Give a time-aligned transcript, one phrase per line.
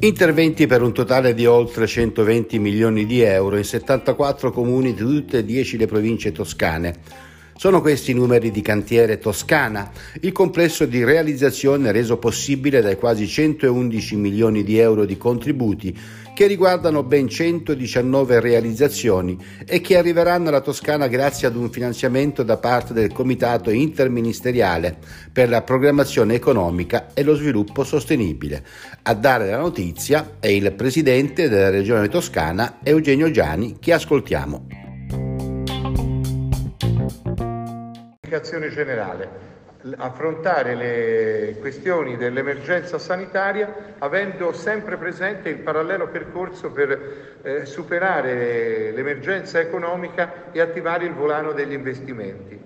[0.00, 5.38] Interventi per un totale di oltre 120 milioni di euro in 74 comuni di tutte
[5.38, 6.96] e 10 le province toscane.
[7.56, 13.28] Sono questi i numeri di cantiere Toscana, il complesso di realizzazione reso possibile dai quasi
[13.28, 15.96] 111 milioni di euro di contributi
[16.34, 22.56] che riguardano ben 119 realizzazioni e che arriveranno alla Toscana grazie ad un finanziamento da
[22.56, 24.96] parte del Comitato interministeriale
[25.32, 28.64] per la programmazione economica e lo sviluppo sostenibile.
[29.02, 34.66] A dare la notizia è il presidente della regione toscana Eugenio Giani che ascoltiamo.
[38.72, 39.51] Generale
[39.96, 49.58] affrontare le questioni dell'emergenza sanitaria avendo sempre presente il parallelo percorso per eh, superare l'emergenza
[49.58, 52.60] economica e attivare il volano degli investimenti.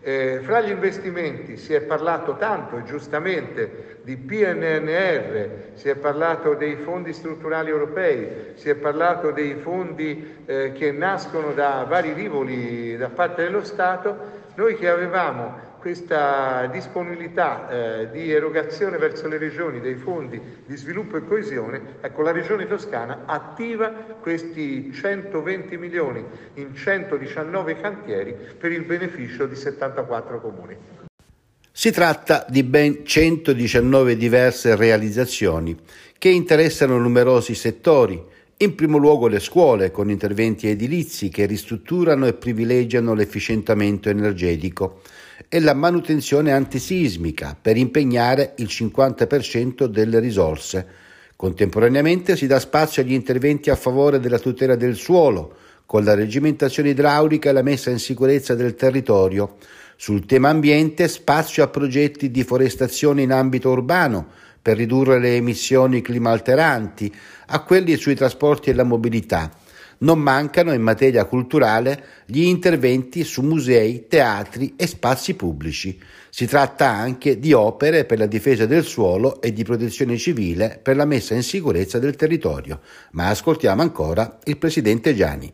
[0.00, 6.76] Eh, fra gli investimenti si è parlato tanto giustamente di PNNR, si è parlato dei
[6.76, 13.08] fondi strutturali europei, si è parlato dei fondi eh, che nascono da vari rivoli da
[13.08, 19.94] parte dello Stato, noi che avevamo questa disponibilità eh, di erogazione verso le regioni dei
[19.94, 27.80] fondi di sviluppo e coesione, ecco la regione toscana attiva questi 120 milioni in 119
[27.80, 30.76] cantieri per il beneficio di 74 comuni.
[31.70, 35.78] Si tratta di ben 119 diverse realizzazioni
[36.18, 38.20] che interessano numerosi settori,
[38.56, 45.02] in primo luogo le scuole con interventi edilizi che ristrutturano e privilegiano l'efficientamento energetico
[45.48, 50.86] e la manutenzione antisismica per impegnare il 50% delle risorse.
[51.36, 56.90] Contemporaneamente si dà spazio agli interventi a favore della tutela del suolo, con la regimentazione
[56.90, 59.56] idraulica e la messa in sicurezza del territorio.
[59.96, 64.26] Sul tema ambiente, spazio a progetti di forestazione in ambito urbano
[64.60, 67.14] per ridurre le emissioni climalteranti,
[67.48, 69.50] a quelli sui trasporti e la mobilità
[69.98, 75.98] non mancano in materia culturale gli interventi su musei, teatri e spazi pubblici.
[76.28, 80.96] Si tratta anche di opere per la difesa del suolo e di protezione civile per
[80.96, 82.80] la messa in sicurezza del territorio.
[83.12, 85.52] Ma ascoltiamo ancora il Presidente Gianni.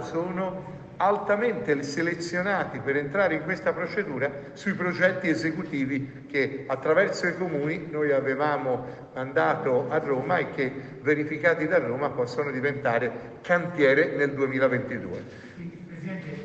[0.00, 7.88] Sono altamente selezionati per entrare in questa procedura sui progetti esecutivi che attraverso i comuni
[7.90, 16.41] noi avevamo mandato a Roma e che verificati da Roma possono diventare cantiere nel 2022.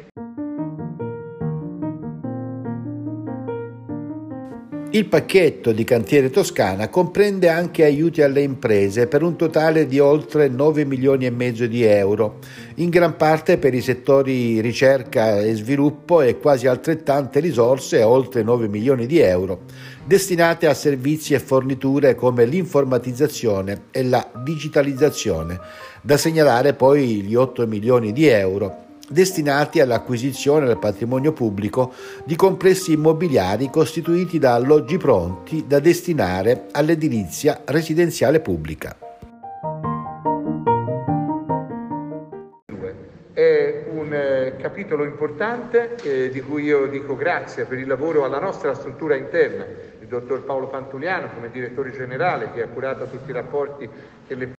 [4.98, 10.48] Il pacchetto di Cantiere Toscana comprende anche aiuti alle imprese per un totale di oltre
[10.48, 12.40] 9 milioni e mezzo di euro,
[12.78, 18.68] in gran parte per i settori ricerca e sviluppo e quasi altrettante risorse, oltre 9
[18.70, 19.66] milioni di euro,
[20.04, 25.60] destinate a servizi e forniture come l'informatizzazione e la digitalizzazione.
[26.02, 31.94] Da segnalare poi gli 8 milioni di euro destinati all'acquisizione del patrimonio pubblico
[32.26, 38.96] di complessi immobiliari costituiti da alloggi pronti da destinare all'edilizia residenziale pubblica.
[43.34, 48.40] È un eh, capitolo importante eh, di cui io dico grazie per il lavoro alla
[48.40, 49.64] nostra struttura interna,
[50.00, 53.88] il dottor Paolo Pantuliano come direttore generale che ha curato tutti i rapporti
[54.28, 54.57] e le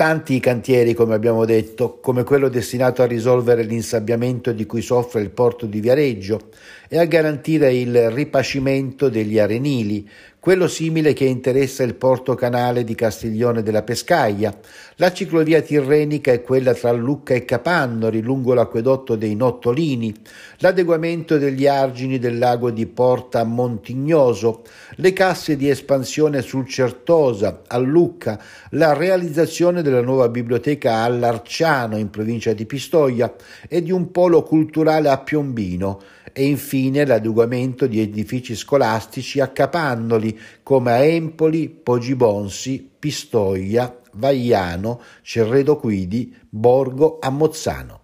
[0.00, 5.20] Tanti i cantieri, come abbiamo detto, come quello destinato a risolvere l'insabbiamento di cui soffre
[5.20, 6.48] il porto di Viareggio
[6.88, 10.08] e a garantire il ripascimento degli arenili,
[10.40, 14.58] quello simile che interessa il porto canale di Castiglione della Pescaia,
[14.96, 20.14] la ciclovia tirrenica e quella tra Lucca e Capannori lungo l'acquedotto dei Nottolini,
[20.60, 24.62] l'adeguamento degli argini del lago di Porta Montignoso,
[24.96, 32.08] le casse di espansione sul Certosa, a Lucca, la realizzazione della nuova biblioteca all'Arciano in
[32.08, 33.34] provincia di Pistoia
[33.68, 36.00] e di un polo culturale a Piombino,
[36.32, 45.76] e infine l'adeguamento di edifici scolastici a Capannoli come a Empoli, Pogibonsi, Pistoia, Vaiano, Cerredo
[45.76, 47.98] Quidi, Borgo, Ammozzano.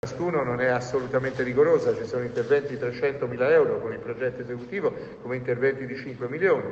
[0.00, 4.42] Ciascuno non è assolutamente rigorosa, ci sono interventi di 300 mila euro con il progetto
[4.42, 4.92] esecutivo
[5.22, 6.66] come interventi di 5 milioni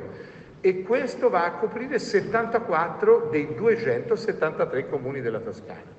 [0.61, 5.95] e questo va a coprire 74 dei 273 comuni della Toscana.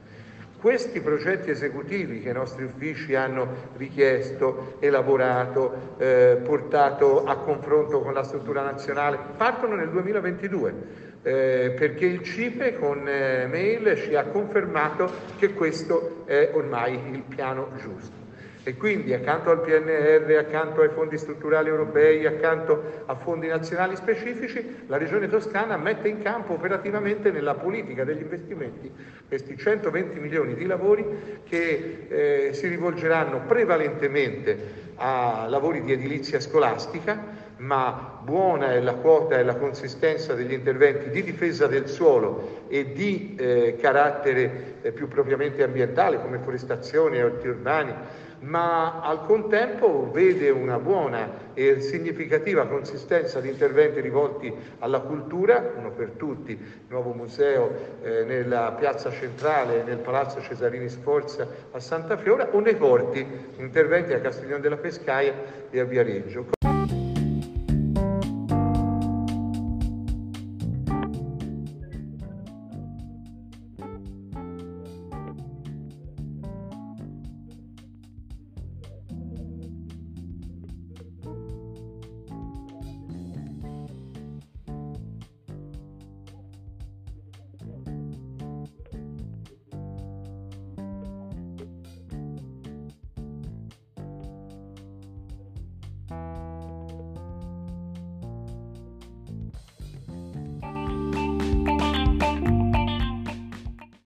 [0.60, 8.14] Questi progetti esecutivi che i nostri uffici hanno richiesto, elaborato, eh, portato a confronto con
[8.14, 14.26] la struttura nazionale, partono nel 2022 eh, perché il CIPE con eh, mail ci ha
[14.26, 18.27] confermato che questo è ormai il piano giusto.
[18.68, 24.84] E quindi accanto al PNR, accanto ai fondi strutturali europei, accanto a fondi nazionali specifici,
[24.88, 28.92] la Regione Toscana mette in campo operativamente nella politica degli investimenti
[29.26, 37.47] questi 120 milioni di lavori che eh, si rivolgeranno prevalentemente a lavori di edilizia scolastica,
[37.58, 42.92] ma buona è la quota e la consistenza degli interventi di difesa del suolo e
[42.92, 47.94] di eh, carattere eh, più propriamente ambientale come forestazione e orti urbani
[48.40, 55.92] ma al contempo vede una buona e significativa consistenza di interventi rivolti alla cultura, uno
[55.92, 62.18] per tutti, il nuovo museo eh, nella piazza centrale, nel palazzo Cesarini Sforza a Santa
[62.18, 63.26] Fiora, o nei corti,
[63.58, 65.34] interventi a Castiglione della Pescaia
[65.72, 66.57] e a Viareggio.